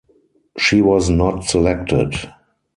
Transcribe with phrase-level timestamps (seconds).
[0.57, 2.15] She was not selected.